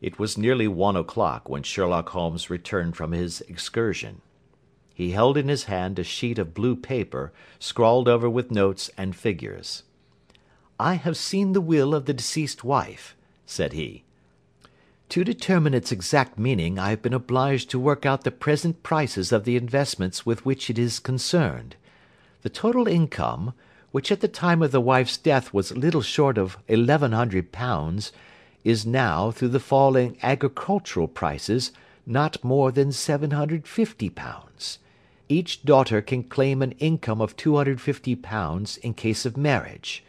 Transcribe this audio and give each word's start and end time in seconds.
It 0.00 0.18
was 0.18 0.38
nearly 0.38 0.66
one 0.66 0.96
o'clock 0.96 1.48
when 1.48 1.62
Sherlock 1.62 2.08
Holmes 2.10 2.48
returned 2.48 2.96
from 2.96 3.12
his 3.12 3.42
excursion. 3.42 4.22
He 4.94 5.10
held 5.10 5.36
in 5.36 5.48
his 5.48 5.64
hand 5.64 5.98
a 5.98 6.04
sheet 6.04 6.38
of 6.38 6.54
blue 6.54 6.76
paper 6.76 7.32
scrawled 7.58 8.08
over 8.08 8.28
with 8.28 8.50
notes 8.50 8.90
and 8.96 9.14
figures. 9.14 9.82
"I 10.78 10.94
have 10.94 11.16
seen 11.16 11.52
the 11.52 11.60
will 11.60 11.94
of 11.94 12.06
the 12.06 12.14
deceased 12.14 12.64
wife," 12.64 13.14
said 13.44 13.72
he. 13.74 14.04
"To 15.10 15.24
determine 15.24 15.74
its 15.74 15.92
exact 15.92 16.38
meaning 16.38 16.78
I 16.78 16.90
have 16.90 17.02
been 17.02 17.12
obliged 17.12 17.68
to 17.70 17.78
work 17.78 18.06
out 18.06 18.24
the 18.24 18.30
present 18.30 18.82
prices 18.82 19.32
of 19.32 19.44
the 19.44 19.56
investments 19.56 20.24
with 20.24 20.46
which 20.46 20.70
it 20.70 20.78
is 20.78 20.98
concerned. 20.98 21.76
The 22.42 22.48
total 22.48 22.88
income 22.88 23.52
which 23.90 24.12
at 24.12 24.20
the 24.20 24.28
time 24.28 24.62
of 24.62 24.70
the 24.70 24.80
wife's 24.80 25.16
death 25.16 25.52
was 25.52 25.76
little 25.76 26.02
short 26.02 26.38
of 26.38 26.56
£1100, 26.68 28.12
is 28.64 28.86
now, 28.86 29.30
through 29.30 29.48
the 29.48 29.60
fall 29.60 29.96
in 29.96 30.16
agricultural 30.22 31.08
prices, 31.08 31.72
not 32.06 32.42
more 32.42 32.70
than 32.72 32.88
£750. 32.88 34.78
Each 35.28 35.62
daughter 35.62 36.02
can 36.02 36.24
claim 36.24 36.60
an 36.60 36.72
income 36.72 37.20
of 37.20 37.36
£250 37.36 38.78
in 38.78 38.94
case 38.94 39.24
of 39.24 39.36
marriage. 39.36 40.02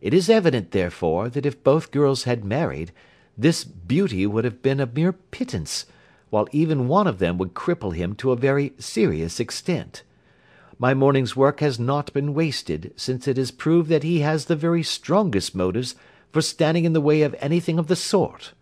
It 0.00 0.14
is 0.14 0.30
evident, 0.30 0.70
therefore, 0.70 1.28
that 1.28 1.44
if 1.44 1.64
both 1.64 1.90
girls 1.90 2.22
had 2.22 2.44
married, 2.44 2.92
this 3.36 3.64
beauty 3.64 4.26
would 4.26 4.44
have 4.44 4.62
been 4.62 4.80
a 4.80 4.86
mere 4.86 5.12
pittance, 5.12 5.86
while 6.30 6.46
even 6.52 6.88
one 6.88 7.06
of 7.06 7.18
them 7.18 7.36
would 7.38 7.54
cripple 7.54 7.94
him 7.94 8.14
to 8.14 8.30
a 8.30 8.36
very 8.36 8.72
serious 8.78 9.40
extent. 9.40 10.02
My 10.78 10.94
morning's 10.94 11.36
work 11.36 11.60
has 11.60 11.78
not 11.78 12.12
been 12.12 12.32
wasted, 12.32 12.94
since 12.96 13.28
it 13.28 13.36
has 13.36 13.50
proved 13.50 13.90
that 13.90 14.02
he 14.02 14.20
has 14.20 14.44
the 14.44 14.56
very 14.56 14.82
strongest 14.82 15.54
motives 15.54 15.94
for 16.32 16.40
standing 16.40 16.84
in 16.84 16.92
the 16.92 17.00
way 17.00 17.22
of 17.22 17.34
anything 17.38 17.78
of 17.78 17.88
the 17.88 17.96
sort. 17.96 18.52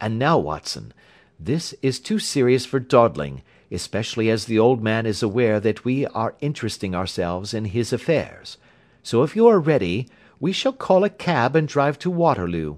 And 0.00 0.18
now, 0.18 0.38
Watson, 0.38 0.92
this 1.38 1.74
is 1.82 2.00
too 2.00 2.18
serious 2.18 2.64
for 2.64 2.80
dawdling, 2.80 3.42
especially 3.70 4.30
as 4.30 4.44
the 4.44 4.58
old 4.58 4.82
man 4.82 5.06
is 5.06 5.22
aware 5.22 5.60
that 5.60 5.84
we 5.84 6.06
are 6.06 6.36
interesting 6.40 6.94
ourselves 6.94 7.54
in 7.54 7.66
his 7.66 7.92
affairs. 7.92 8.58
So 9.02 9.22
if 9.22 9.36
you 9.36 9.46
are 9.46 9.60
ready, 9.60 10.08
we 10.40 10.52
shall 10.52 10.72
call 10.72 11.04
a 11.04 11.10
cab 11.10 11.56
and 11.56 11.68
drive 11.68 11.98
to 12.00 12.10
Waterloo. 12.10 12.76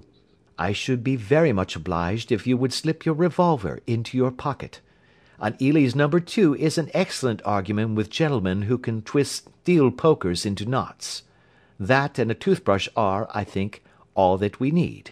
I 0.57 0.73
should 0.73 1.03
be 1.03 1.15
very 1.15 1.53
much 1.53 1.75
obliged 1.75 2.31
if 2.31 2.45
you 2.45 2.57
would 2.57 2.73
slip 2.73 3.05
your 3.05 3.15
revolver 3.15 3.79
into 3.87 4.17
your 4.17 4.31
pocket. 4.31 4.81
An 5.39 5.55
Eley's 5.61 5.95
number 5.95 6.19
two 6.19 6.53
is 6.55 6.77
an 6.77 6.91
excellent 6.93 7.41
argument 7.45 7.95
with 7.95 8.09
gentlemen 8.09 8.63
who 8.63 8.77
can 8.77 9.01
twist 9.01 9.47
steel 9.61 9.89
pokers 9.89 10.45
into 10.45 10.65
knots. 10.65 11.23
That 11.79 12.19
and 12.19 12.29
a 12.29 12.33
toothbrush 12.33 12.89
are, 12.95 13.29
I 13.33 13.45
think, 13.45 13.81
all 14.19 14.37
that 14.37 14.59
we 14.59 14.69
need. 14.69 15.11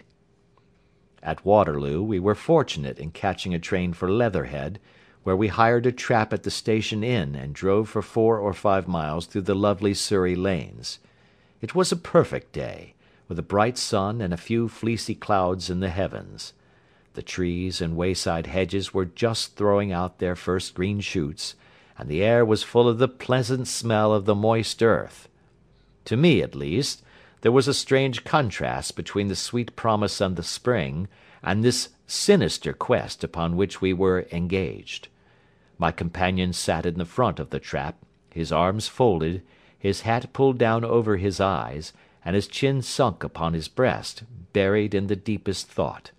At 1.24 1.46
Waterloo 1.46 2.04
we 2.04 2.20
were 2.20 2.36
fortunate 2.36 3.00
in 3.00 3.12
catching 3.12 3.54
a 3.54 3.60
train 3.70 3.94
for 3.94 4.12
Leatherhead, 4.12 4.80
where 5.24 5.38
we 5.38 5.48
hired 5.48 5.86
a 5.86 5.94
trap 5.94 6.34
at 6.34 6.44
the 6.44 6.52
station 6.52 7.06
inn 7.06 7.34
and 7.34 7.56
drove 7.56 7.88
for 7.88 8.02
four 8.02 8.38
or 8.38 8.52
five 8.52 8.86
miles 8.86 9.26
through 9.26 9.44
the 9.44 9.56
lovely 9.56 9.94
Surrey 9.94 10.36
lanes. 10.36 11.00
It 11.62 11.74
was 11.74 11.90
a 11.90 11.96
perfect 12.16 12.52
day, 12.52 12.96
with 13.30 13.40
a 13.40 13.52
bright 13.54 13.78
sun 13.78 14.20
and 14.20 14.34
a 14.34 14.44
few 14.50 14.68
fleecy 14.68 15.16
clouds 15.16 15.70
in 15.70 15.80
the 15.80 15.90
heavens. 16.02 16.52
The 17.14 17.22
trees 17.22 17.80
and 17.80 17.96
wayside 17.96 18.48
hedges 18.48 18.94
were 18.94 19.06
just 19.06 19.56
throwing 19.56 19.94
out 19.94 20.20
their 20.20 20.36
first 20.36 20.74
green 20.74 21.00
shoots, 21.00 21.56
and 21.98 22.10
the 22.10 22.22
air 22.22 22.44
was 22.44 22.62
full 22.62 22.90
of 22.90 22.98
the 22.98 23.08
pleasant 23.08 23.70
smell 23.70 24.14
of 24.14 24.26
the 24.26 24.36
moist 24.36 24.84
earth. 24.84 25.30
To 26.06 26.18
me, 26.18 26.42
at 26.42 26.56
least, 26.56 27.04
there 27.42 27.52
was 27.52 27.68
a 27.68 27.74
strange 27.74 28.24
contrast 28.24 28.96
between 28.96 29.28
the 29.28 29.36
sweet 29.36 29.76
promise 29.76 30.22
of 30.22 30.36
the 30.36 30.44
spring 30.44 31.08
and 31.44 31.64
this 31.64 31.90
sinister 32.08 32.74
quest 32.74 33.24
upon 33.24 33.56
which 33.56 33.82
we 33.82 33.94
were 33.94 34.28
engaged. 34.32 35.08
My 35.78 35.92
companion 35.92 36.54
sat 36.54 36.86
in 36.86 36.98
the 36.98 37.06
front 37.06 37.40
of 37.40 37.52
the 37.52 37.60
trap, 37.60 37.98
his 38.32 38.52
arms 38.52 38.88
folded, 38.88 39.44
his 39.78 40.02
hat 40.02 40.34
pulled 40.34 40.58
down 40.58 40.84
over 40.84 41.17
his 41.17 41.39
eyes, 41.39 41.94
and 42.26 42.36
his 42.36 42.48
chin 42.48 42.82
sunk 42.82 43.23
upon 43.23 43.54
his 43.54 43.67
breast, 43.67 44.23
buried 44.52 44.95
in 44.95 45.08
the 45.08 45.16
deepest 45.16 45.67
thought. 45.67 46.11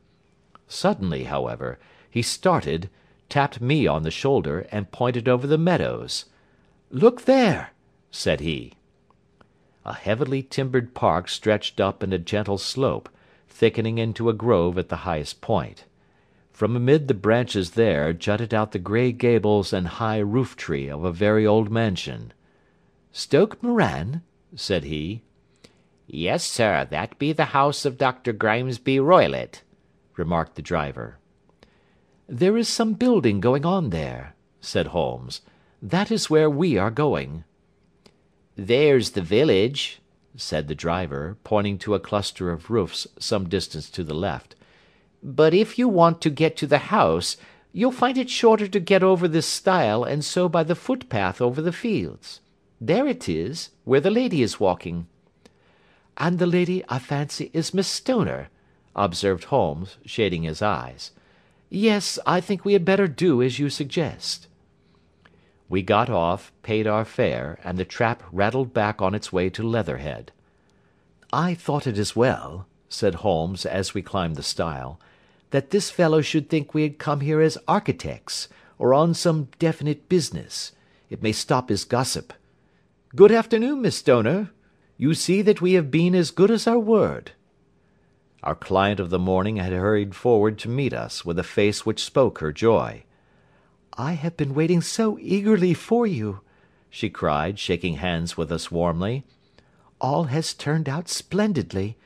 Suddenly, 0.69 1.25
however, 1.25 1.79
he 2.09 2.23
started, 2.23 2.89
tapped 3.29 3.61
me 3.61 3.87
on 3.87 4.05
the 4.05 4.11
shoulder, 4.11 4.67
and 4.71 4.93
pointed 4.93 5.29
over 5.29 5.47
the 5.47 5.59
meadows. 5.59 6.27
"Look 6.91 7.23
there!" 7.23 7.71
said 8.11 8.41
he. 8.41 8.75
A 9.89 9.95
heavily 9.95 10.43
timbered 10.43 10.93
park 10.93 11.31
stretched 11.31 11.81
up 11.81 12.03
in 12.03 12.13
a 12.13 12.19
gentle 12.19 12.59
slope, 12.59 13.09
thickening 13.49 13.97
into 13.97 14.29
a 14.29 14.35
grove 14.35 14.77
at 14.77 14.91
the 14.91 15.09
highest 15.09 15.41
point. 15.41 15.87
From 16.53 16.77
amid 16.77 17.09
the 17.09 17.15
branches 17.15 17.71
there 17.71 18.13
jutted 18.13 18.53
out 18.53 18.73
the 18.73 18.79
grey 18.79 19.13
gables 19.13 19.73
and 19.73 19.89
high 19.89 20.19
roof 20.19 20.57
tree 20.57 20.89
of 20.89 21.05
a 21.05 21.11
very 21.11 21.47
old 21.47 21.71
mansion. 21.71 22.35
"Stoke 23.13 23.63
Moran?" 23.63 24.21
said 24.55 24.85
he. 24.85 25.23
"Yes, 26.07 26.45
sir, 26.45 26.87
that 26.91 27.19
be 27.19 27.33
the 27.33 27.57
house 27.57 27.87
of 27.87 27.97
Dr. 27.97 28.35
Grimesby 28.35 28.99
Roylott 28.99 29.63
remarked 30.19 30.57
the 30.57 30.61
driver. 30.61 31.17
"There 32.27 32.59
is 32.59 32.69
some 32.69 32.93
building 32.93 33.41
going 33.41 33.65
on 33.65 33.89
there," 33.89 34.35
said 34.61 34.89
Holmes. 34.89 35.41
"That 35.81 36.11
is 36.11 36.29
where 36.29 36.51
we 36.51 36.77
are 36.77 36.91
going." 36.91 37.45
"There's 38.61 39.11
the 39.11 39.23
village," 39.23 40.01
said 40.35 40.67
the 40.67 40.75
driver, 40.75 41.37
pointing 41.45 41.79
to 41.79 41.95
a 41.95 42.01
cluster 42.01 42.51
of 42.51 42.71
roofs 42.71 43.07
some 43.17 43.49
distance 43.49 43.89
to 43.91 44.03
the 44.03 44.17
left. 44.17 44.57
"But 45.23 45.55
if 45.55 45.79
you 45.79 45.87
want 45.87 46.21
to 46.23 46.29
get 46.29 46.57
to 46.57 46.67
the 46.67 46.91
house, 46.91 47.37
you'll 47.73 47.93
find 47.93 48.19
it 48.19 48.29
shorter 48.29 48.67
to 48.67 48.81
get 48.81 49.05
over 49.05 49.29
this 49.29 49.47
stile 49.47 50.03
and 50.03 50.25
so 50.25 50.49
by 50.49 50.65
the 50.65 50.75
footpath 50.75 51.41
over 51.41 51.63
the 51.63 51.71
fields. 51.71 52.41
There 52.81 53.07
it 53.07 53.29
is, 53.29 53.71
where 53.85 54.01
the 54.01 54.11
lady 54.11 54.43
is 54.43 54.59
walking." 54.59 55.07
"And 56.17 56.41
the 56.41 56.47
lady, 56.47 56.83
I 56.89 56.99
fancy, 56.99 57.53
is 57.53 57.73
Miss 57.73 57.87
Stoner 57.87 58.49
observed 58.97 59.45
Holmes, 59.45 59.99
shading 60.05 60.43
his 60.43 60.63
eyes. 60.63 61.13
"Yes, 61.71 62.19
I 62.27 62.41
think 62.41 62.65
we 62.65 62.73
had 62.73 62.85
better 62.85 63.07
do 63.07 63.41
as 63.41 63.61
you 63.61 63.71
suggest." 63.71 64.49
We 65.69 65.83
got 65.83 66.09
off, 66.09 66.53
paid 66.63 66.87
our 66.87 67.05
fare, 67.05 67.59
and 67.63 67.77
the 67.77 67.85
trap 67.85 68.23
rattled 68.33 68.73
back 68.73 69.03
on 69.03 69.15
its 69.15 69.33
way 69.33 69.51
to 69.51 69.63
Leatherhead. 69.63 70.33
"I 71.33 71.55
thought 71.55 71.87
it 71.87 71.99
as 71.99 72.17
well," 72.17 72.67
said 72.89 73.17
Holmes 73.17 73.67
as 73.67 73.93
we 73.93 74.01
climbed 74.01 74.37
the 74.37 74.43
stile, 74.43 74.99
"that 75.51 75.71
this 75.71 75.91
fellow 75.91 76.23
should 76.23 76.49
think 76.49 76.73
we 76.73 76.83
had 76.83 76.99
come 76.99 77.21
here 77.21 77.41
as 77.41 77.59
architects, 77.69 78.49
or 78.79 78.95
on 78.95 79.13
some 79.13 79.49
definite 79.59 80.09
business. 80.09 80.73
It 81.11 81.23
may 81.23 81.33
stop 81.33 81.69
his 81.69 81.85
gossip. 81.85 82.33
Good 83.15 83.33
afternoon, 83.33 83.83
Miss 83.83 83.97
Stoner. 83.97 84.51
You 84.97 85.15
see 85.15 85.43
that 85.43 85.61
we 85.61 85.75
have 85.75 85.91
been 85.91 86.15
as 86.15 86.31
good 86.31 86.51
as 86.51 86.67
our 86.67 86.79
word. 86.79 87.33
Our 88.43 88.55
client 88.55 89.01
of 89.01 89.11
the 89.11 89.19
morning 89.19 89.57
had 89.57 89.73
hurried 89.73 90.15
forward 90.15 90.59
to 90.61 90.69
meet 90.69 90.93
us, 90.93 91.25
with 91.25 91.39
a 91.39 91.43
face 91.43 91.85
which 91.85 92.05
spoke 92.05 92.39
her 92.39 92.53
joy. 92.53 93.05
"I 94.01 94.13
have 94.13 94.37
been 94.37 94.55
waiting 94.55 94.81
so 94.81 95.19
eagerly 95.21 95.75
for 95.75 96.07
you," 96.07 96.41
she 96.89 97.11
cried, 97.11 97.59
shaking 97.59 97.95
hands 97.95 98.37
with 98.37 98.53
us 98.53 98.71
warmly. 98.71 99.25
"All 100.01 100.27
has 100.27 100.55
turned 100.55 100.89
out 100.89 101.09
splendidly. 101.09 101.97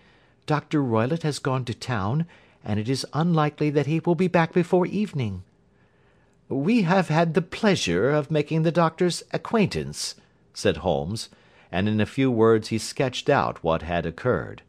Dr. 0.46 0.82
Roylott 0.82 1.22
has 1.22 1.38
gone 1.38 1.66
to 1.66 1.74
town, 1.74 2.24
and 2.64 2.80
it 2.80 2.88
is 2.88 3.04
unlikely 3.12 3.68
that 3.68 3.84
he 3.84 4.00
will 4.00 4.14
be 4.14 4.26
back 4.26 4.54
before 4.54 4.86
evening." 4.86 5.42
"We 6.48 6.80
have 6.80 7.08
had 7.08 7.34
the 7.34 7.42
pleasure 7.42 8.08
of 8.08 8.30
making 8.30 8.62
the 8.62 8.72
doctor's 8.72 9.22
acquaintance," 9.30 10.14
said 10.54 10.78
Holmes, 10.78 11.28
and 11.70 11.90
in 11.90 12.00
a 12.00 12.06
few 12.06 12.30
words 12.30 12.68
he 12.68 12.78
sketched 12.78 13.28
out 13.28 13.62
what 13.62 13.82
had 13.82 14.06
occurred. 14.06 14.62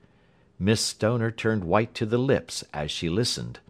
Miss 0.60 0.82
Stoner 0.82 1.32
turned 1.32 1.64
white 1.64 1.96
to 1.96 2.06
the 2.06 2.18
lips 2.18 2.66
as 2.74 2.92
she 2.92 3.08
listened. 3.08 3.62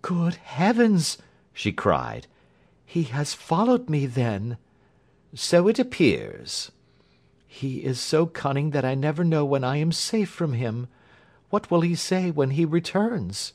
"Good 0.00 0.36
heavens!" 0.36 1.18
she 1.52 1.72
cried. 1.72 2.26
"He 2.92 3.04
has 3.04 3.34
followed 3.34 3.88
me, 3.88 4.06
then?" 4.06 4.56
"So 5.32 5.68
it 5.68 5.78
appears." 5.78 6.72
"He 7.46 7.84
is 7.84 8.00
so 8.00 8.26
cunning 8.26 8.70
that 8.70 8.84
I 8.84 8.96
never 8.96 9.22
know 9.22 9.44
when 9.44 9.62
I 9.62 9.76
am 9.76 9.92
safe 9.92 10.28
from 10.28 10.54
him. 10.54 10.88
What 11.50 11.70
will 11.70 11.82
he 11.82 11.94
say 11.94 12.32
when 12.32 12.50
he 12.50 12.64
returns?" 12.64 13.52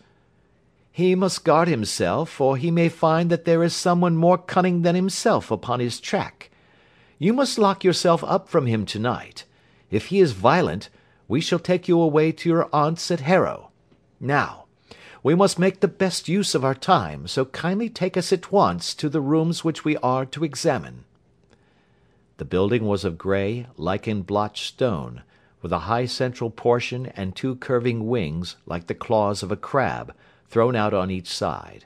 "He 0.90 1.16
must 1.16 1.44
guard 1.44 1.68
himself, 1.68 2.40
or 2.40 2.56
he 2.56 2.72
may 2.72 2.88
find 2.88 3.30
that 3.30 3.44
there 3.44 3.62
is 3.62 3.76
someone 3.76 4.16
more 4.16 4.38
cunning 4.38 4.84
than 4.84 4.96
himself 4.96 5.52
upon 5.52 5.82
his 5.82 6.00
track. 6.00 6.50
You 7.20 7.34
must 7.34 7.58
lock 7.58 7.84
yourself 7.84 8.24
up 8.24 8.48
from 8.48 8.68
him 8.68 8.86
to 8.86 9.00
night. 9.00 9.44
If 9.92 10.06
he 10.06 10.22
is 10.22 10.32
violent 10.32 10.88
we 11.28 11.42
shall 11.42 11.60
take 11.60 11.90
you 11.90 12.00
away 12.00 12.32
to 12.32 12.48
your 12.48 12.70
aunt's 12.72 13.12
at 13.12 13.20
Harrow. 13.20 13.72
Now, 14.18 14.64
we 15.25 15.33
must 15.33 15.57
make 15.57 15.80
the 15.80 15.88
best 15.88 16.30
use 16.30 16.54
of 16.54 16.63
our 16.63 16.75
time, 16.75 17.27
so 17.27 17.45
kindly 17.45 17.89
take 17.89 18.16
us 18.16 18.31
at 18.31 18.51
once 18.51 18.94
to 18.94 19.10
the 19.10 19.19
rooms 19.19 19.63
which 19.63 19.83
we 19.83 19.98
are 19.98 20.24
to 20.24 20.44
examine." 20.44 21.04
The 22.38 22.45
building 22.45 22.86
was 22.86 23.04
of 23.04 23.18
grey, 23.18 23.66
lichen 23.75 24.22
blotched 24.22 24.63
stone, 24.63 25.24
with 25.63 25.72
a 25.72 25.89
high 25.89 26.06
central 26.06 26.51
portion 26.51 27.07
and 27.07 27.36
two 27.36 27.56
curving 27.56 28.06
wings, 28.07 28.56
like 28.68 28.86
the 28.86 28.94
claws 28.94 29.42
of 29.42 29.51
a 29.51 29.56
crab, 29.56 30.13
thrown 30.48 30.75
out 30.75 30.94
on 30.94 31.10
each 31.10 31.33
side. 31.33 31.86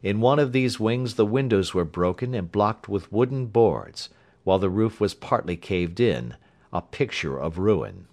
In 0.00 0.20
one 0.20 0.38
of 0.38 0.52
these 0.52 0.78
wings 0.78 1.16
the 1.16 1.26
windows 1.26 1.74
were 1.74 1.84
broken 1.84 2.32
and 2.32 2.52
blocked 2.52 2.88
with 2.88 3.10
wooden 3.10 3.46
boards, 3.46 4.08
while 4.44 4.60
the 4.60 4.70
roof 4.70 5.00
was 5.00 5.14
partly 5.14 5.56
caved 5.56 5.98
in, 5.98 6.36
a 6.72 6.80
picture 6.80 7.38
of 7.38 7.58
ruin. 7.58 8.06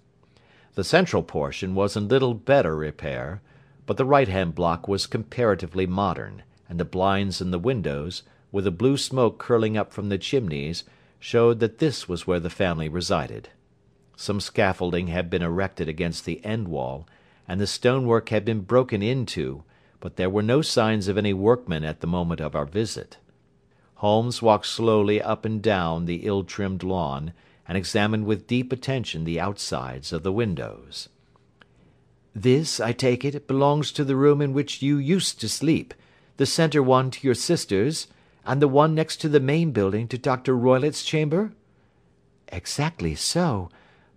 The 0.74 0.82
central 0.82 1.22
portion 1.22 1.76
was 1.76 1.96
in 1.96 2.08
little 2.08 2.34
better 2.34 2.74
repair, 2.74 3.42
but 3.86 3.96
the 3.96 4.04
right 4.04 4.28
hand 4.28 4.54
block 4.54 4.88
was 4.88 5.06
comparatively 5.06 5.86
modern, 5.86 6.42
and 6.68 6.78
the 6.78 6.84
blinds 6.84 7.40
in 7.40 7.52
the 7.52 7.58
windows, 7.58 8.24
with 8.50 8.64
the 8.64 8.70
blue 8.70 8.96
smoke 8.96 9.38
curling 9.38 9.76
up 9.76 9.92
from 9.92 10.08
the 10.08 10.18
chimneys, 10.18 10.84
showed 11.18 11.60
that 11.60 11.78
this 11.78 12.08
was 12.08 12.26
where 12.26 12.40
the 12.40 12.50
family 12.50 12.88
resided. 12.88 13.48
Some 14.16 14.40
scaffolding 14.40 15.08
had 15.08 15.30
been 15.30 15.42
erected 15.42 15.88
against 15.88 16.24
the 16.24 16.44
end 16.44 16.68
wall, 16.68 17.06
and 17.46 17.60
the 17.60 17.66
stonework 17.66 18.30
had 18.30 18.44
been 18.44 18.60
broken 18.60 19.02
into, 19.02 19.62
but 20.00 20.16
there 20.16 20.30
were 20.30 20.42
no 20.42 20.62
signs 20.62 21.06
of 21.06 21.16
any 21.16 21.32
workmen 21.32 21.84
at 21.84 22.00
the 22.00 22.06
moment 22.06 22.40
of 22.40 22.56
our 22.56 22.66
visit. 22.66 23.18
Holmes 23.96 24.42
walked 24.42 24.66
slowly 24.66 25.22
up 25.22 25.44
and 25.44 25.62
down 25.62 26.06
the 26.06 26.26
ill 26.26 26.44
trimmed 26.44 26.82
lawn, 26.82 27.32
and 27.68 27.78
examined 27.78 28.26
with 28.26 28.46
deep 28.46 28.72
attention 28.72 29.24
the 29.24 29.40
outsides 29.40 30.12
of 30.12 30.22
the 30.22 30.32
windows. 30.32 31.08
"This, 32.38 32.80
I 32.80 32.92
take 32.92 33.24
it, 33.24 33.46
belongs 33.46 33.90
to 33.92 34.04
the 34.04 34.14
room 34.14 34.42
in 34.42 34.52
which 34.52 34.82
you 34.82 34.98
used 34.98 35.40
to 35.40 35.48
sleep, 35.48 35.94
the 36.36 36.44
centre 36.44 36.82
one 36.82 37.10
to 37.12 37.26
your 37.26 37.34
sister's, 37.34 38.08
and 38.44 38.60
the 38.60 38.68
one 38.68 38.94
next 38.94 39.22
to 39.22 39.30
the 39.30 39.40
main 39.40 39.70
building 39.70 40.06
to 40.08 40.18
Dr. 40.18 40.54
Roylott's 40.54 41.02
chamber?" 41.02 41.52
"Exactly 42.48 43.14
so 43.14 43.70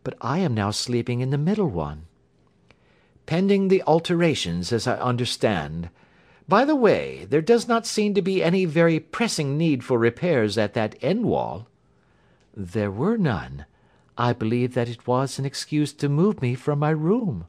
but 0.04 0.18
I 0.19 0.39
am 0.39 0.54
now 0.54 0.69
sleeping 0.69 1.21
in 1.21 1.30
the 1.30 1.38
middle 1.38 1.69
one." 1.69 2.07
"Pending 3.25 3.69
the 3.69 3.83
alterations, 3.83 4.74
as 4.74 4.86
I 4.86 4.98
understand. 4.98 5.89
By 6.45 6.65
the 6.65 6.75
way, 6.75 7.25
there 7.30 7.42
does 7.42 7.69
not 7.69 7.88
seem 7.88 8.13
to 8.15 8.22
be 8.22 8.44
any 8.44 8.65
very 8.65 9.00
pressing 9.00 9.57
need 9.57 9.81
for 9.81 9.98
repairs 9.98 10.57
at 10.57 10.74
that 10.74 10.98
end 11.01 11.24
wall." 11.24 11.69
"There 12.54 12.92
were 12.92 13.18
none. 13.18 13.65
I 14.18 14.33
believe 14.33 14.74
that 14.74 14.89
it 14.89 15.07
was 15.07 15.39
an 15.39 15.45
excuse 15.45 15.94
to 15.94 16.10
move 16.10 16.42
me 16.42 16.54
from 16.54 16.80
my 16.80 16.89
room." 16.89 17.45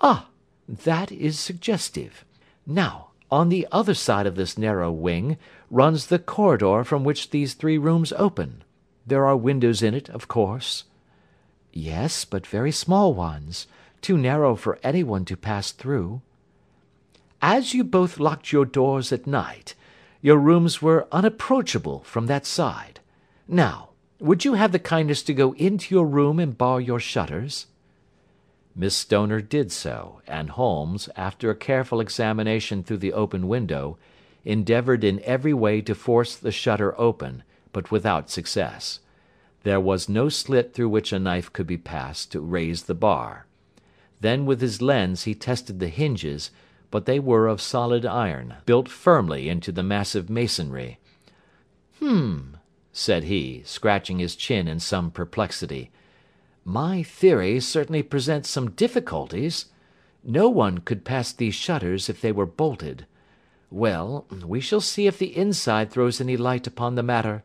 "Ah! 0.00 0.28
that 0.68 1.10
is 1.10 1.38
suggestive. 1.38 2.24
Now, 2.66 3.08
on 3.30 3.48
the 3.48 3.66
other 3.72 3.94
side 3.94 4.26
of 4.26 4.36
this 4.36 4.56
narrow 4.56 4.92
wing 4.92 5.36
runs 5.70 6.06
the 6.06 6.18
corridor 6.18 6.84
from 6.84 7.04
which 7.04 7.30
these 7.30 7.54
three 7.54 7.78
rooms 7.78 8.12
open. 8.12 8.62
There 9.06 9.26
are 9.26 9.36
windows 9.36 9.82
in 9.82 9.94
it, 9.94 10.08
of 10.10 10.28
course. 10.28 10.84
"Yes, 11.72 12.24
but 12.24 12.46
very 12.46 12.70
small 12.70 13.12
ones, 13.12 13.66
too 14.00 14.16
narrow 14.16 14.54
for 14.54 14.78
anyone 14.82 15.24
to 15.24 15.36
pass 15.36 15.72
through." 15.72 16.20
"As 17.42 17.74
you 17.74 17.84
both 17.84 18.20
locked 18.20 18.52
your 18.52 18.64
doors 18.64 19.12
at 19.12 19.26
night, 19.26 19.74
your 20.20 20.38
rooms 20.38 20.80
were 20.80 21.08
unapproachable 21.10 22.00
from 22.04 22.26
that 22.26 22.46
side. 22.46 23.00
Now, 23.46 23.90
would 24.20 24.44
you 24.44 24.54
have 24.54 24.72
the 24.72 24.78
kindness 24.78 25.22
to 25.24 25.34
go 25.34 25.52
into 25.54 25.94
your 25.94 26.06
room 26.06 26.38
and 26.38 26.56
bar 26.56 26.80
your 26.80 27.00
shutters?" 27.00 27.66
Miss 28.80 28.94
Stoner 28.94 29.40
did 29.40 29.72
so, 29.72 30.22
and 30.28 30.50
Holmes, 30.50 31.08
after 31.16 31.50
a 31.50 31.56
careful 31.56 31.98
examination 31.98 32.84
through 32.84 32.98
the 32.98 33.12
open 33.12 33.48
window, 33.48 33.98
endeavoured 34.44 35.02
in 35.02 35.20
every 35.24 35.52
way 35.52 35.80
to 35.80 35.96
force 35.96 36.36
the 36.36 36.52
shutter 36.52 36.98
open, 36.98 37.42
but 37.72 37.90
without 37.90 38.30
success. 38.30 39.00
There 39.64 39.80
was 39.80 40.08
no 40.08 40.28
slit 40.28 40.74
through 40.74 40.90
which 40.90 41.12
a 41.12 41.18
knife 41.18 41.52
could 41.52 41.66
be 41.66 41.76
passed 41.76 42.30
to 42.30 42.40
raise 42.40 42.84
the 42.84 42.94
bar. 42.94 43.46
Then 44.20 44.46
with 44.46 44.60
his 44.60 44.80
lens 44.80 45.24
he 45.24 45.34
tested 45.34 45.80
the 45.80 45.88
hinges, 45.88 46.52
but 46.92 47.04
they 47.04 47.18
were 47.18 47.48
of 47.48 47.60
solid 47.60 48.06
iron, 48.06 48.54
built 48.64 48.88
firmly 48.88 49.48
into 49.48 49.72
the 49.72 49.82
massive 49.82 50.30
masonry. 50.30 51.00
"Hum!" 51.98 52.58
said 52.92 53.24
he, 53.24 53.62
scratching 53.64 54.20
his 54.20 54.36
chin 54.36 54.68
in 54.68 54.78
some 54.78 55.10
perplexity. 55.10 55.90
"My 56.70 57.02
theory 57.02 57.60
certainly 57.60 58.02
presents 58.02 58.50
some 58.50 58.72
difficulties. 58.72 59.70
No 60.22 60.50
one 60.50 60.80
could 60.80 61.02
pass 61.02 61.32
these 61.32 61.54
shutters 61.54 62.10
if 62.10 62.20
they 62.20 62.30
were 62.30 62.44
bolted. 62.44 63.06
Well, 63.70 64.26
we 64.44 64.60
shall 64.60 64.82
see 64.82 65.06
if 65.06 65.16
the 65.18 65.34
inside 65.34 65.90
throws 65.90 66.20
any 66.20 66.36
light 66.36 66.66
upon 66.66 66.94
the 66.94 67.02
matter. 67.02 67.42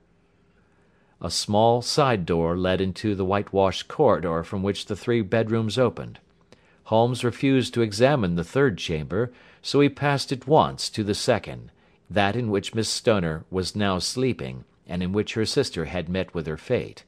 A 1.22 1.32
small 1.32 1.82
side 1.82 2.26
door 2.26 2.58
led 2.58 2.82
into 2.82 3.16
the 3.16 3.24
whitewashed 3.24 3.88
corridor 3.88 4.44
from 4.44 4.62
which 4.62 4.88
the 4.88 4.96
three 4.98 5.22
bedrooms 5.22 5.78
opened. 5.78 6.20
Holmes 6.92 7.24
refused 7.24 7.74
to 7.76 7.82
examine 7.82 8.36
the 8.36 8.44
third 8.44 8.78
chamber, 8.78 9.32
so 9.62 9.80
he 9.80 9.88
passed 9.88 10.34
at 10.34 10.48
once 10.48 10.90
to 10.90 11.02
the 11.02 11.16
second, 11.16 11.72
that 12.10 12.36
in 12.36 12.50
which 12.52 12.76
Miss 12.76 12.90
Stoner 12.90 13.46
was 13.50 13.74
now 13.74 14.00
sleeping, 14.00 14.66
and 14.86 15.02
in 15.02 15.14
which 15.14 15.36
her 15.36 15.46
sister 15.46 15.86
had 15.86 16.10
met 16.10 16.34
with 16.34 16.46
her 16.46 16.58
fate. 16.58 17.06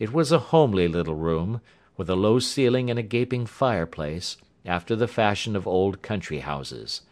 It 0.00 0.14
was 0.14 0.32
a 0.32 0.38
homely 0.38 0.88
little 0.88 1.14
room, 1.14 1.60
with 1.98 2.08
a 2.08 2.16
low 2.16 2.38
ceiling 2.38 2.88
and 2.88 2.98
a 2.98 3.02
gaping 3.02 3.44
fireplace, 3.44 4.38
after 4.64 4.96
the 4.96 5.06
fashion 5.06 5.54
of 5.54 5.66
old 5.66 6.00
country 6.00 6.38
houses. 6.38 7.02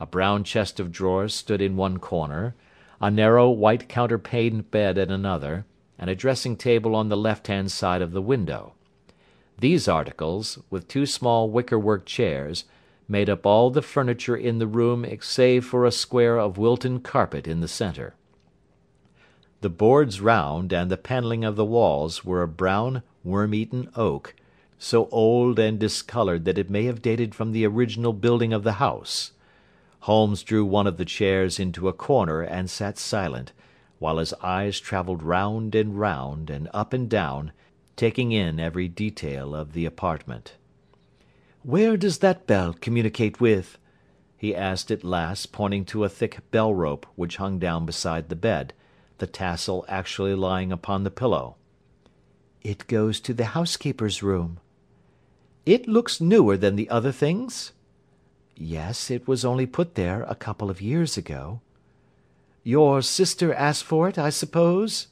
A 0.00 0.06
brown 0.06 0.42
chest 0.42 0.80
of 0.80 0.90
drawers 0.90 1.32
stood 1.32 1.62
in 1.62 1.76
one 1.76 1.98
corner 1.98 2.56
a 3.00 3.08
narrow 3.10 3.50
white 3.50 3.88
counterpaned 3.88 4.70
bed 4.72 4.98
in 4.98 5.12
another, 5.12 5.64
and 5.96 6.10
a 6.10 6.14
dressing 6.16 6.56
table 6.56 6.96
on 6.96 7.08
the 7.08 7.16
left 7.16 7.46
hand 7.46 7.70
side 7.70 8.02
of 8.02 8.10
the 8.10 8.22
window. 8.22 8.72
These 9.58 9.86
articles, 9.86 10.58
with 10.70 10.88
two 10.88 11.06
small 11.06 11.48
wickerwork 11.48 12.04
chairs, 12.04 12.64
made 13.06 13.30
up 13.30 13.46
all 13.46 13.70
the 13.70 13.82
furniture 13.82 14.36
in 14.36 14.58
the 14.58 14.66
room 14.66 15.06
save 15.20 15.64
for 15.64 15.84
a 15.84 15.92
square 15.92 16.38
of 16.38 16.58
Wilton 16.58 16.98
carpet 16.98 17.46
in 17.46 17.60
the 17.60 17.68
centre. 17.68 18.14
The 19.64 19.70
boards 19.70 20.20
round 20.20 20.74
and 20.74 20.90
the 20.90 20.98
panelling 20.98 21.42
of 21.42 21.56
the 21.56 21.64
walls 21.64 22.22
were 22.22 22.42
of 22.42 22.54
brown, 22.54 23.02
worm 23.24 23.54
eaten 23.54 23.88
oak, 23.96 24.34
so 24.78 25.08
old 25.10 25.58
and 25.58 25.78
discoloured 25.78 26.44
that 26.44 26.58
it 26.58 26.68
may 26.68 26.84
have 26.84 27.00
dated 27.00 27.34
from 27.34 27.52
the 27.52 27.64
original 27.64 28.12
building 28.12 28.52
of 28.52 28.62
the 28.62 28.72
house. 28.74 29.32
Holmes 30.00 30.42
drew 30.42 30.66
one 30.66 30.86
of 30.86 30.98
the 30.98 31.06
chairs 31.06 31.58
into 31.58 31.88
a 31.88 31.94
corner 31.94 32.42
and 32.42 32.68
sat 32.68 32.98
silent, 32.98 33.52
while 33.98 34.18
his 34.18 34.34
eyes 34.42 34.78
travelled 34.78 35.22
round 35.22 35.74
and 35.74 35.98
round, 35.98 36.50
and 36.50 36.68
up 36.74 36.92
and 36.92 37.08
down, 37.08 37.50
taking 37.96 38.32
in 38.32 38.60
every 38.60 38.86
detail 38.86 39.54
of 39.54 39.72
the 39.72 39.86
apartment. 39.86 40.56
"Where 41.62 41.96
does 41.96 42.18
that 42.18 42.46
bell 42.46 42.74
communicate 42.74 43.40
with?" 43.40 43.78
he 44.36 44.54
asked 44.54 44.90
at 44.90 45.04
last, 45.04 45.52
pointing 45.52 45.86
to 45.86 46.04
a 46.04 46.10
thick 46.10 46.40
bell 46.50 46.74
rope 46.74 47.06
which 47.16 47.38
hung 47.38 47.58
down 47.58 47.86
beside 47.86 48.28
the 48.28 48.36
bed, 48.36 48.74
the 49.18 49.26
tassel 49.26 49.84
actually 49.88 50.34
lying 50.34 50.72
upon 50.72 51.04
the 51.04 51.10
pillow. 51.10 51.56
"It 52.62 52.86
goes 52.86 53.20
to 53.20 53.34
the 53.34 53.46
housekeeper's 53.56 54.22
room." 54.22 54.58
"It 55.64 55.88
looks 55.88 56.20
newer 56.20 56.56
than 56.56 56.76
the 56.76 56.90
other 56.90 57.12
things?" 57.12 57.72
"Yes, 58.56 59.10
it 59.10 59.26
was 59.26 59.44
only 59.44 59.66
put 59.66 59.94
there 59.94 60.22
a 60.24 60.34
couple 60.34 60.70
of 60.70 60.82
years 60.82 61.16
ago." 61.16 61.60
"Your 62.62 63.02
sister 63.02 63.54
asked 63.54 63.84
for 63.84 64.08
it, 64.08 64.18
I 64.18 64.30
suppose?" 64.30 65.08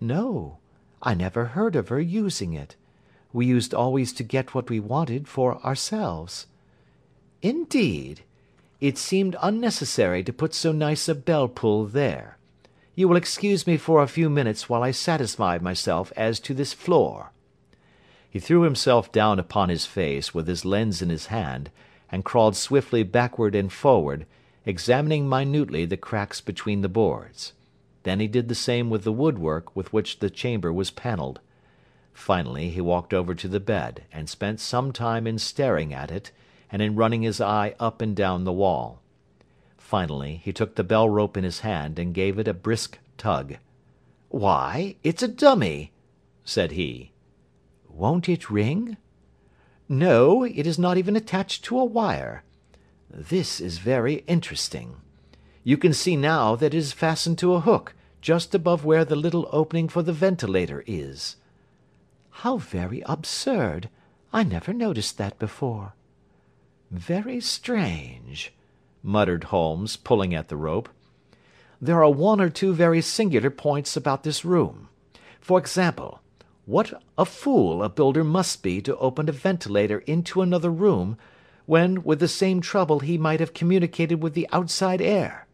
"No. 0.00 0.58
I 1.02 1.14
never 1.14 1.46
heard 1.46 1.76
of 1.76 1.88
her 1.88 2.00
using 2.00 2.52
it. 2.52 2.76
We 3.32 3.46
used 3.46 3.74
always 3.74 4.12
to 4.14 4.24
get 4.24 4.54
what 4.54 4.70
we 4.70 4.80
wanted 4.80 5.28
for 5.28 5.64
ourselves." 5.64 6.46
"Indeed! 7.42 8.22
It 8.80 8.96
seemed 8.96 9.36
unnecessary 9.42 10.24
to 10.24 10.32
put 10.32 10.54
so 10.54 10.72
nice 10.72 11.08
a 11.08 11.14
bell 11.14 11.48
pull 11.48 11.84
there. 11.86 12.37
You 12.98 13.06
will 13.06 13.16
excuse 13.16 13.64
me 13.64 13.76
for 13.76 14.02
a 14.02 14.08
few 14.08 14.28
minutes 14.28 14.68
while 14.68 14.82
I 14.82 14.90
satisfy 14.90 15.56
myself 15.58 16.12
as 16.16 16.40
to 16.40 16.52
this 16.52 16.72
floor." 16.72 17.30
He 18.28 18.40
threw 18.40 18.62
himself 18.62 19.12
down 19.12 19.38
upon 19.38 19.68
his 19.68 19.86
face, 19.86 20.34
with 20.34 20.48
his 20.48 20.64
lens 20.64 21.00
in 21.00 21.08
his 21.08 21.26
hand 21.26 21.70
and 22.10 22.24
crawled 22.24 22.56
swiftly 22.56 23.04
backward 23.04 23.54
and 23.54 23.72
forward, 23.72 24.26
examining 24.66 25.28
minutely 25.28 25.84
the 25.84 25.96
cracks 25.96 26.40
between 26.40 26.80
the 26.80 26.88
boards. 26.88 27.52
Then 28.02 28.18
he 28.18 28.26
did 28.26 28.48
the 28.48 28.56
same 28.56 28.90
with 28.90 29.04
the 29.04 29.12
woodwork 29.12 29.76
with 29.76 29.92
which 29.92 30.18
the 30.18 30.28
chamber 30.28 30.72
was 30.72 30.90
panelled. 30.90 31.38
Finally 32.12 32.70
he 32.70 32.80
walked 32.80 33.14
over 33.14 33.32
to 33.32 33.46
the 33.46 33.60
bed, 33.60 34.06
and 34.12 34.28
spent 34.28 34.58
some 34.58 34.90
time 34.90 35.24
in 35.24 35.38
staring 35.38 35.94
at 35.94 36.10
it, 36.10 36.32
and 36.68 36.82
in 36.82 36.96
running 36.96 37.22
his 37.22 37.40
eye 37.40 37.76
up 37.78 38.02
and 38.02 38.16
down 38.16 38.42
the 38.42 38.52
wall. 38.52 39.00
Finally 39.88 40.42
he 40.44 40.52
took 40.52 40.74
the 40.74 40.84
bell 40.84 41.08
rope 41.08 41.34
in 41.34 41.44
his 41.44 41.60
hand 41.60 41.98
and 41.98 42.12
gave 42.12 42.38
it 42.38 42.46
a 42.46 42.52
brisk 42.52 42.98
tug. 43.16 43.56
"Why, 44.28 44.96
it's 45.02 45.22
a 45.22 45.28
dummy!" 45.28 45.92
said 46.44 46.72
he. 46.72 47.12
"Won't 47.88 48.28
it 48.28 48.50
ring?" 48.50 48.98
"No, 49.88 50.44
it 50.44 50.66
is 50.66 50.78
not 50.78 50.98
even 50.98 51.16
attached 51.16 51.64
to 51.64 51.78
a 51.78 51.86
wire. 51.86 52.44
This 53.08 53.62
is 53.62 53.78
very 53.78 54.16
interesting. 54.26 54.96
You 55.64 55.78
can 55.78 55.94
see 55.94 56.16
now 56.16 56.54
that 56.54 56.74
it 56.74 56.76
is 56.76 56.92
fastened 56.92 57.38
to 57.38 57.54
a 57.54 57.60
hook, 57.60 57.94
just 58.20 58.54
above 58.54 58.84
where 58.84 59.06
the 59.06 59.16
little 59.16 59.48
opening 59.52 59.88
for 59.88 60.02
the 60.02 60.12
ventilator 60.12 60.84
is." 60.86 61.36
"How 62.44 62.58
very 62.58 63.00
absurd! 63.06 63.88
I 64.34 64.42
never 64.42 64.74
noticed 64.74 65.16
that 65.16 65.38
before." 65.38 65.94
"Very 66.90 67.40
strange," 67.40 68.52
muttered 69.02 69.44
Holmes, 69.44 69.96
pulling 69.96 70.34
at 70.34 70.48
the 70.48 70.56
rope. 70.56 70.88
"There 71.80 72.02
are 72.02 72.10
one 72.10 72.40
or 72.40 72.50
two 72.50 72.74
very 72.74 73.00
singular 73.00 73.50
points 73.50 73.96
about 73.96 74.22
this 74.22 74.44
room. 74.44 74.88
For 75.40 75.58
example, 75.58 76.20
what 76.66 76.92
a 77.16 77.24
fool 77.24 77.82
a 77.82 77.88
builder 77.88 78.24
must 78.24 78.62
be 78.62 78.82
to 78.82 78.96
open 78.98 79.28
a 79.28 79.32
ventilator 79.32 80.00
into 80.00 80.42
another 80.42 80.70
room, 80.70 81.16
when 81.66 82.02
with 82.02 82.20
the 82.20 82.28
same 82.28 82.60
trouble 82.60 83.00
he 83.00 83.16
might 83.16 83.40
have 83.40 83.54
communicated 83.54 84.22
with 84.22 84.34
the 84.34 84.48
outside 84.52 85.00
air." 85.00 85.46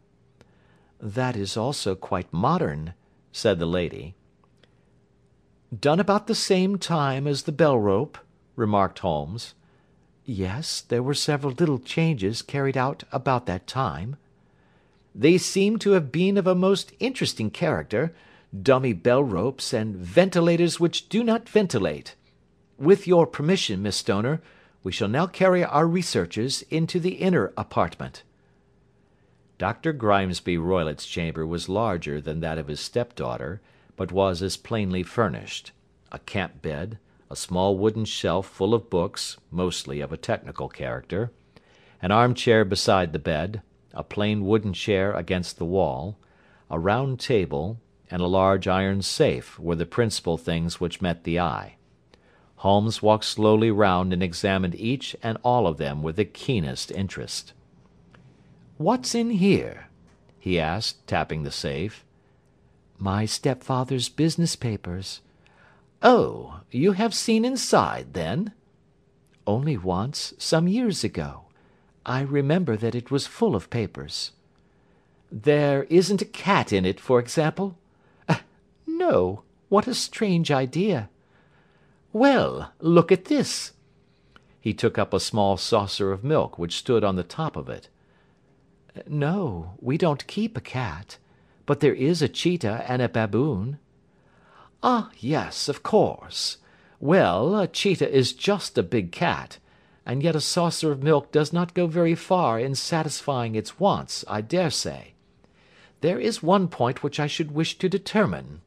"That 0.99 1.35
is 1.35 1.55
also 1.55 1.95
quite 1.95 2.33
modern," 2.33 2.93
said 3.31 3.59
the 3.59 3.65
lady. 3.65 4.15
"Done 5.77 5.99
about 5.99 6.27
the 6.27 6.35
same 6.35 6.77
time 6.77 7.27
as 7.27 7.43
the 7.43 7.51
bell 7.51 7.77
rope," 7.77 8.17
remarked 8.55 8.99
Holmes. 8.99 9.53
"Yes, 10.25 10.81
there 10.81 11.03
were 11.03 11.13
several 11.13 11.53
little 11.53 11.77
changes 11.77 12.41
carried 12.41 12.75
out 12.75 13.03
about 13.11 13.45
that 13.45 13.67
time." 13.67 14.15
"They 15.13 15.37
seem 15.37 15.77
to 15.79 15.91
have 15.91 16.11
been 16.11 16.37
of 16.37 16.47
a 16.47 16.55
most 16.55 16.93
interesting 16.99 17.51
character, 17.51 18.13
dummy 18.59 18.93
bell 18.93 19.23
ropes, 19.23 19.71
and 19.71 19.95
ventilators 19.95 20.79
which 20.79 21.09
do 21.09 21.23
not 21.23 21.47
ventilate. 21.47 22.15
With 22.79 23.05
your 23.05 23.27
permission, 23.27 23.83
Miss 23.83 23.97
Stoner, 23.97 24.41
we 24.83 24.91
shall 24.91 25.07
now 25.07 25.27
carry 25.27 25.63
our 25.63 25.87
researches 25.87 26.63
into 26.71 26.99
the 26.99 27.15
inner 27.15 27.53
apartment." 27.55 28.23
Dr. 29.57 29.93
Grimesby 29.93 30.57
Roylott's 30.57 31.05
chamber 31.05 31.45
was 31.45 31.69
larger 31.69 32.19
than 32.19 32.39
that 32.39 32.57
of 32.57 32.67
his 32.67 32.79
stepdaughter, 32.79 33.61
but 33.95 34.11
was 34.11 34.41
as 34.41 34.57
plainly 34.57 35.03
furnished. 35.03 35.71
A 36.11 36.19
camp 36.19 36.61
bed, 36.61 36.97
a 37.35 37.37
small 37.37 37.77
wooden 37.77 38.05
shelf 38.05 38.47
full 38.47 38.73
of 38.73 38.89
books, 38.89 39.35
mostly 39.51 39.99
of 39.99 40.13
a 40.13 40.17
technical 40.31 40.69
character, 40.69 41.33
an 42.01 42.09
armchair 42.09 42.63
beside 42.63 43.11
the 43.11 43.19
bed, 43.19 43.61
a 43.93 44.01
plain 44.05 44.45
wooden 44.45 44.71
chair 44.71 45.11
against 45.11 45.57
the 45.57 45.65
wall, 45.65 46.17
a 46.69 46.79
round 46.79 47.19
table, 47.19 47.77
and 48.09 48.21
a 48.21 48.25
large 48.25 48.69
iron 48.69 49.01
safe 49.01 49.59
were 49.59 49.75
the 49.75 49.85
principal 49.85 50.37
things 50.37 50.79
which 50.79 51.01
met 51.01 51.25
the 51.25 51.37
eye. 51.37 51.75
Holmes 52.55 53.01
walked 53.01 53.25
slowly 53.25 53.69
round 53.69 54.13
and 54.13 54.23
examined 54.23 54.75
each 54.75 55.13
and 55.21 55.37
all 55.43 55.67
of 55.67 55.75
them 55.75 56.01
with 56.01 56.15
the 56.15 56.23
keenest 56.23 56.89
interest. 56.89 57.51
"What's 58.77 59.13
in 59.13 59.31
here?" 59.31 59.89
he 60.39 60.57
asked, 60.57 61.05
tapping 61.05 61.43
the 61.43 61.51
safe. 61.51 62.05
"My 62.97 63.25
stepfather's 63.25 64.07
business 64.07 64.55
papers." 64.55 65.19
"Oh, 66.07 66.59
you 66.69 66.91
have 66.91 67.15
seen 67.15 67.43
inside, 67.43 68.13
then?" 68.13 68.53
"Only 69.47 69.75
once, 69.75 70.35
some 70.37 70.67
years 70.67 71.03
ago. 71.03 71.45
I 72.05 72.21
remember 72.21 72.77
that 72.77 72.93
it 72.93 73.09
was 73.09 73.25
full 73.25 73.55
of 73.55 73.71
papers." 73.71 74.31
"There 75.31 75.85
isn't 75.85 76.21
a 76.21 76.25
cat 76.25 76.71
in 76.71 76.85
it, 76.85 76.99
for 76.99 77.19
example?" 77.19 77.79
Ah, 78.29 78.43
"No. 78.85 79.41
What 79.67 79.87
a 79.87 79.95
strange 79.95 80.51
idea!" 80.51 81.09
"Well, 82.13 82.71
look 82.79 83.11
at 83.11 83.25
this." 83.25 83.71
He 84.61 84.75
took 84.75 84.99
up 84.99 85.11
a 85.11 85.19
small 85.19 85.57
saucer 85.57 86.11
of 86.11 86.23
milk 86.23 86.59
which 86.59 86.77
stood 86.77 87.03
on 87.03 87.15
the 87.15 87.23
top 87.23 87.55
of 87.55 87.67
it. 87.67 87.89
"No, 89.07 89.73
we 89.81 89.97
don't 89.97 90.27
keep 90.27 90.55
a 90.55 90.61
cat. 90.61 91.17
But 91.65 91.79
there 91.79 91.95
is 91.95 92.21
a 92.21 92.29
cheetah 92.29 92.85
and 92.87 93.01
a 93.01 93.09
baboon." 93.09 93.79
"Ah, 94.87 95.09
yes, 95.17 95.67
of 95.67 95.81
course. 95.81 96.57
Well, 96.99 97.59
a 97.59 97.67
cheetah 97.67 98.07
is 98.15 98.33
just 98.33 98.77
a 98.77 98.83
big 98.83 99.11
cat, 99.11 99.57
and 100.05 100.21
yet 100.21 100.35
a 100.35 100.39
saucer 100.39 100.91
of 100.91 101.01
milk 101.01 101.31
does 101.31 101.51
not 101.51 101.73
go 101.73 101.87
very 101.87 102.13
far 102.13 102.59
in 102.59 102.75
satisfying 102.75 103.55
its 103.55 103.79
wants, 103.79 104.23
I 104.27 104.41
dare 104.41 104.69
say. 104.69 105.15
There 106.01 106.19
is 106.19 106.43
one 106.43 106.67
point 106.67 107.01
which 107.01 107.19
I 107.19 107.25
should 107.25 107.49
wish 107.51 107.79
to 107.79 107.89
determine." 107.89 108.61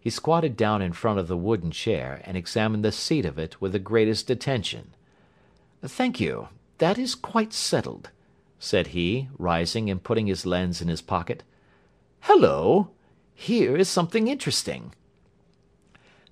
He 0.00 0.10
squatted 0.10 0.56
down 0.56 0.82
in 0.82 0.92
front 0.92 1.20
of 1.20 1.28
the 1.28 1.36
wooden 1.36 1.70
chair, 1.70 2.20
and 2.24 2.36
examined 2.36 2.84
the 2.84 2.90
seat 2.90 3.24
of 3.24 3.38
it 3.38 3.60
with 3.60 3.70
the 3.70 3.78
greatest 3.78 4.28
attention. 4.28 4.92
"Thank 5.82 6.18
you. 6.18 6.48
That 6.78 6.98
is 6.98 7.14
quite 7.14 7.52
settled 7.52 8.10
said 8.58 8.88
he, 8.88 9.28
rising 9.38 9.90
and 9.90 10.02
putting 10.02 10.26
his 10.26 10.46
lens 10.46 10.80
in 10.80 10.88
his 10.88 11.02
pocket. 11.02 11.44
"Hallo! 12.22 12.90
Here 13.38 13.76
is 13.76 13.88
something 13.88 14.26
interesting." 14.26 14.94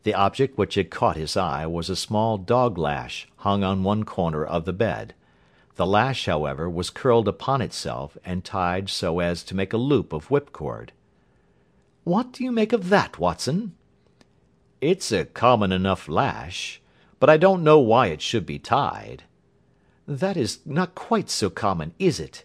The 0.03 0.15
object 0.15 0.59
which 0.59 0.75
had 0.75 0.91
caught 0.91 1.17
his 1.17 1.37
eye 1.37 1.67
was 1.67 1.89
a 1.89 1.97
small 1.97 2.39
dog 2.39 2.77
lash 2.77 3.29
hung 3.37 3.63
on 3.63 3.85
one 3.85 4.05
corner 4.05 4.45
of 4.45 4.65
the 4.65 4.73
bed. 4.73 5.15
The 5.77 5.87
lash, 5.87 6.27
however, 6.27 6.69
was 6.69 6.91
curled 6.91 7.29
upon 7.29 7.61
itself, 7.61 8.19
and 8.25 8.45
tied 8.45 8.89
so 8.89 9.21
as 9.21 9.45
to 9.45 9.55
make 9.55 9.73
a 9.73 9.77
loop 9.77 10.13
of 10.13 10.31
whipcord. 10.31 10.93
"What 12.05 12.33
do 12.33 12.43
you 12.43 12.51
make 12.51 12.73
of 12.73 12.89
that, 12.89 13.19
Watson?" 13.19 13.75
"It's 14.81 15.13
a 15.13 15.25
common 15.25 15.73
enough 15.73 16.09
lash. 16.09 16.81
But 17.21 17.31
I 17.31 17.37
don't 17.37 17.65
know 17.65 17.79
why 17.79 18.09
it 18.09 18.21
should 18.21 18.45
be 18.45 18.59
tied. 18.59 19.23
That 20.07 20.37
is 20.37 20.59
not 20.67 20.95
quite 20.95 21.31
so 21.31 21.49
common, 21.49 21.95
is 21.99 22.21
it? 22.21 22.45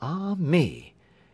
Ah 0.00 0.34
me! 0.34 0.89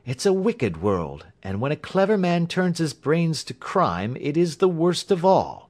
It's 0.06 0.24
a 0.24 0.32
wicked 0.32 0.80
world, 0.80 1.26
and 1.42 1.60
when 1.60 1.72
a 1.72 1.76
clever 1.76 2.16
man 2.16 2.46
turns 2.46 2.78
his 2.78 2.94
brains 2.94 3.42
to 3.42 3.52
crime 3.52 4.16
it 4.20 4.36
is 4.36 4.58
the 4.58 4.68
worst 4.68 5.10
of 5.10 5.24
all. 5.24 5.68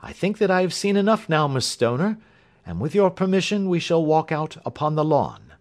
I 0.00 0.10
think 0.10 0.38
that 0.38 0.50
I 0.50 0.62
have 0.62 0.72
seen 0.72 0.96
enough 0.96 1.28
now, 1.28 1.46
Miss 1.46 1.66
Stoner, 1.66 2.16
and 2.64 2.80
with 2.80 2.94
your 2.94 3.10
permission 3.10 3.68
we 3.68 3.78
shall 3.78 4.02
walk 4.02 4.32
out 4.32 4.56
upon 4.64 4.94
the 4.94 5.04
lawn." 5.04 5.52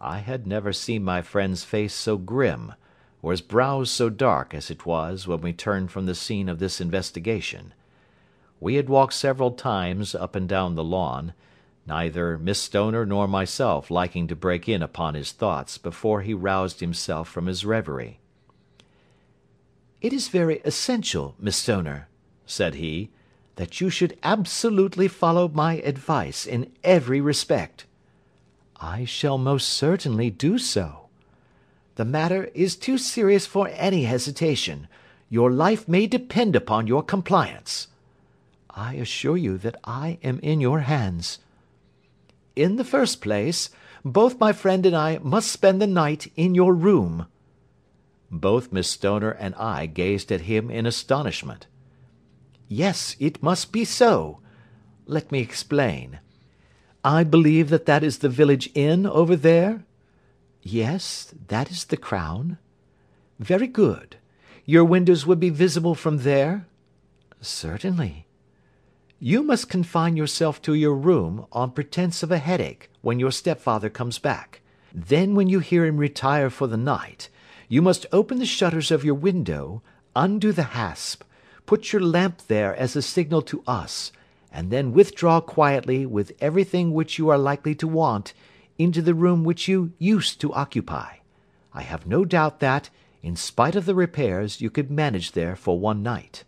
I 0.00 0.20
had 0.20 0.46
never 0.46 0.72
seen 0.72 1.04
my 1.04 1.20
friend's 1.20 1.64
face 1.64 1.92
so 1.92 2.16
grim, 2.16 2.72
or 3.20 3.32
his 3.32 3.42
brows 3.42 3.90
so 3.90 4.08
dark 4.08 4.54
as 4.54 4.70
it 4.70 4.86
was 4.86 5.28
when 5.28 5.42
we 5.42 5.52
turned 5.52 5.90
from 5.90 6.06
the 6.06 6.14
scene 6.14 6.48
of 6.48 6.60
this 6.60 6.80
investigation. 6.80 7.74
We 8.58 8.76
had 8.76 8.88
walked 8.88 9.12
several 9.12 9.50
times 9.50 10.14
up 10.14 10.34
and 10.34 10.48
down 10.48 10.76
the 10.76 10.82
lawn 10.82 11.34
neither 11.86 12.38
Miss 12.38 12.60
Stoner 12.60 13.04
nor 13.04 13.26
myself 13.26 13.90
liking 13.90 14.28
to 14.28 14.36
break 14.36 14.68
in 14.68 14.82
upon 14.82 15.14
his 15.14 15.32
thoughts 15.32 15.78
before 15.78 16.22
he 16.22 16.34
roused 16.34 16.80
himself 16.80 17.28
from 17.28 17.46
his 17.46 17.64
reverie. 17.64 18.18
"It 20.00 20.12
is 20.12 20.28
very 20.28 20.60
essential, 20.64 21.34
Miss 21.38 21.56
Stoner," 21.56 22.08
said 22.46 22.74
he, 22.76 23.10
"that 23.56 23.80
you 23.80 23.90
should 23.90 24.18
absolutely 24.22 25.08
follow 25.08 25.48
my 25.48 25.74
advice 25.78 26.46
in 26.46 26.70
every 26.82 27.20
respect." 27.20 27.86
"I 28.76 29.04
shall 29.04 29.38
most 29.38 29.68
certainly 29.68 30.30
do 30.30 30.58
so." 30.58 31.08
"The 31.96 32.04
matter 32.04 32.44
is 32.54 32.74
too 32.74 32.98
serious 32.98 33.46
for 33.46 33.68
any 33.74 34.04
hesitation. 34.04 34.88
Your 35.28 35.50
life 35.50 35.86
may 35.86 36.06
depend 36.06 36.56
upon 36.56 36.86
your 36.86 37.02
compliance." 37.02 37.88
"I 38.70 38.94
assure 38.94 39.36
you 39.36 39.58
that 39.58 39.76
I 39.84 40.18
am 40.22 40.38
in 40.40 40.60
your 40.60 40.80
hands." 40.80 41.38
In 42.54 42.76
the 42.76 42.84
first 42.84 43.20
place, 43.20 43.70
both 44.04 44.40
my 44.40 44.52
friend 44.52 44.84
and 44.84 44.96
I 44.96 45.18
must 45.22 45.50
spend 45.50 45.80
the 45.80 45.86
night 45.86 46.30
in 46.36 46.54
your 46.54 46.74
room." 46.74 47.26
Both 48.30 48.72
Miss 48.72 48.88
Stoner 48.88 49.30
and 49.30 49.54
I 49.54 49.86
gazed 49.86 50.32
at 50.32 50.42
him 50.42 50.70
in 50.70 50.86
astonishment. 50.86 51.66
"Yes, 52.68 53.16
it 53.18 53.42
must 53.42 53.72
be 53.72 53.84
so. 53.84 54.40
Let 55.06 55.30
me 55.30 55.40
explain. 55.40 56.20
I 57.04 57.24
believe 57.24 57.68
that 57.70 57.86
that 57.86 58.02
is 58.02 58.18
the 58.18 58.28
village 58.28 58.70
inn 58.74 59.06
over 59.06 59.36
there?" 59.36 59.84
"Yes, 60.62 61.34
that 61.48 61.70
is 61.70 61.84
the 61.84 61.96
Crown." 61.96 62.58
"Very 63.38 63.66
good. 63.66 64.16
Your 64.64 64.84
windows 64.84 65.26
would 65.26 65.40
be 65.40 65.50
visible 65.50 65.94
from 65.94 66.18
there?" 66.18 66.66
"Certainly. 67.40 68.21
You 69.24 69.44
must 69.44 69.68
confine 69.68 70.16
yourself 70.16 70.60
to 70.62 70.74
your 70.74 70.96
room, 70.96 71.46
on 71.52 71.70
pretence 71.70 72.24
of 72.24 72.32
a 72.32 72.38
headache, 72.38 72.90
when 73.02 73.20
your 73.20 73.30
stepfather 73.30 73.88
comes 73.88 74.18
back. 74.18 74.62
Then 74.92 75.36
when 75.36 75.48
you 75.48 75.60
hear 75.60 75.86
him 75.86 75.98
retire 75.98 76.50
for 76.50 76.66
the 76.66 76.76
night, 76.76 77.28
you 77.68 77.82
must 77.82 78.04
open 78.10 78.40
the 78.40 78.46
shutters 78.46 78.90
of 78.90 79.04
your 79.04 79.14
window, 79.14 79.80
undo 80.16 80.50
the 80.50 80.74
hasp, 80.74 81.22
put 81.66 81.92
your 81.92 82.02
lamp 82.02 82.48
there 82.48 82.74
as 82.74 82.96
a 82.96 83.00
signal 83.00 83.42
to 83.42 83.62
us, 83.64 84.10
and 84.50 84.72
then 84.72 84.90
withdraw 84.90 85.40
quietly 85.40 86.04
with 86.04 86.32
everything 86.40 86.92
which 86.92 87.16
you 87.16 87.28
are 87.28 87.38
likely 87.38 87.76
to 87.76 87.86
want 87.86 88.34
into 88.76 89.00
the 89.00 89.14
room 89.14 89.44
which 89.44 89.68
you 89.68 89.92
used 90.00 90.40
to 90.40 90.52
occupy. 90.52 91.18
I 91.72 91.82
have 91.82 92.08
no 92.08 92.24
doubt 92.24 92.58
that, 92.58 92.90
in 93.22 93.36
spite 93.36 93.76
of 93.76 93.86
the 93.86 93.94
repairs, 93.94 94.60
you 94.60 94.68
could 94.68 94.90
manage 94.90 95.30
there 95.30 95.54
for 95.54 95.78
one 95.78 96.02
night." 96.02 96.42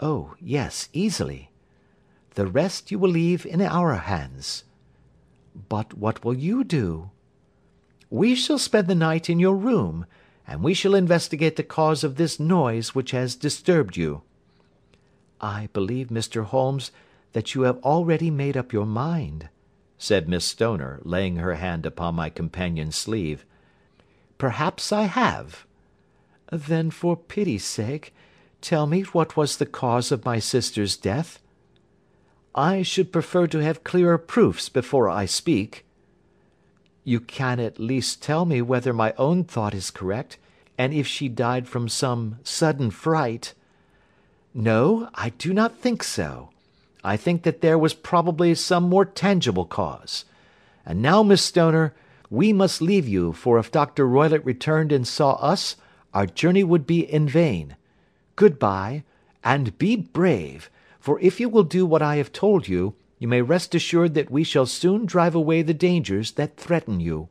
"Oh, 0.00 0.36
yes, 0.40 0.88
easily. 0.94 1.50
The 2.34 2.46
rest 2.46 2.90
you 2.90 2.98
will 2.98 3.10
leave 3.10 3.44
in 3.44 3.60
our 3.60 3.94
hands." 3.94 4.64
"But 5.68 5.92
what 5.92 6.24
will 6.24 6.32
you 6.32 6.64
do?" 6.64 7.10
"We 8.08 8.34
shall 8.34 8.58
spend 8.58 8.88
the 8.88 8.94
night 8.94 9.28
in 9.28 9.38
your 9.38 9.54
room, 9.54 10.06
and 10.46 10.62
we 10.62 10.72
shall 10.72 10.94
investigate 10.94 11.56
the 11.56 11.62
cause 11.62 12.02
of 12.02 12.16
this 12.16 12.40
noise 12.40 12.94
which 12.94 13.10
has 13.10 13.36
disturbed 13.36 13.98
you." 13.98 14.22
"I 15.42 15.68
believe, 15.74 16.08
Mr. 16.08 16.44
Holmes, 16.44 16.90
that 17.32 17.54
you 17.54 17.62
have 17.62 17.76
already 17.82 18.30
made 18.30 18.56
up 18.56 18.72
your 18.72 18.86
mind," 18.86 19.50
said 19.98 20.26
Miss 20.26 20.46
Stoner, 20.46 21.00
laying 21.02 21.36
her 21.36 21.56
hand 21.56 21.84
upon 21.84 22.14
my 22.14 22.30
companion's 22.30 22.96
sleeve. 22.96 23.44
"Perhaps 24.38 24.90
I 24.90 25.02
have." 25.02 25.66
"Then, 26.50 26.90
for 26.90 27.14
pity's 27.14 27.64
sake, 27.64 28.14
tell 28.62 28.86
me 28.86 29.02
what 29.02 29.36
was 29.36 29.58
the 29.58 29.66
cause 29.66 30.10
of 30.10 30.24
my 30.24 30.38
sister's 30.38 30.96
death?" 30.96 31.38
"I 32.54 32.82
should 32.82 33.12
prefer 33.12 33.46
to 33.46 33.58
have 33.60 33.84
clearer 33.84 34.18
proofs 34.18 34.68
before 34.68 35.08
I 35.08 35.24
speak." 35.24 35.86
"You 37.02 37.18
can 37.18 37.58
at 37.58 37.78
least 37.78 38.22
tell 38.22 38.44
me 38.44 38.60
whether 38.60 38.92
my 38.92 39.14
own 39.16 39.44
thought 39.44 39.74
is 39.74 39.90
correct, 39.90 40.36
and 40.76 40.92
if 40.92 41.06
she 41.06 41.28
died 41.28 41.66
from 41.66 41.88
some 41.88 42.38
sudden 42.44 42.90
fright." 42.90 43.54
"No, 44.52 45.08
I 45.14 45.30
do 45.30 45.54
not 45.54 45.78
think 45.78 46.02
so. 46.02 46.50
I 47.02 47.16
think 47.16 47.42
that 47.42 47.62
there 47.62 47.78
was 47.78 47.94
probably 47.94 48.54
some 48.54 48.84
more 48.84 49.04
tangible 49.04 49.64
cause. 49.64 50.24
And 50.84 51.00
now, 51.00 51.22
Miss 51.22 51.42
Stoner, 51.42 51.94
we 52.30 52.52
must 52.52 52.82
leave 52.82 53.08
you, 53.08 53.32
for 53.32 53.58
if 53.58 53.72
Dr. 53.72 54.06
Roylott 54.06 54.44
returned 54.44 54.92
and 54.92 55.06
saw 55.06 55.32
us, 55.34 55.76
our 56.14 56.26
journey 56.26 56.64
would 56.64 56.86
be 56.86 57.00
in 57.00 57.28
vain. 57.28 57.76
Good 58.36 58.58
bye, 58.58 59.04
and 59.42 59.76
be 59.78 59.96
brave, 59.96 60.70
for 61.02 61.18
if 61.18 61.40
you 61.40 61.48
will 61.48 61.64
do 61.64 61.84
what 61.84 62.00
I 62.00 62.16
have 62.16 62.32
told 62.32 62.68
you, 62.68 62.94
you 63.18 63.26
may 63.26 63.42
rest 63.42 63.74
assured 63.74 64.14
that 64.14 64.30
we 64.30 64.44
shall 64.44 64.66
soon 64.66 65.04
drive 65.04 65.34
away 65.34 65.62
the 65.62 65.74
dangers 65.74 66.30
that 66.32 66.56
threaten 66.56 67.00
you." 67.00 67.28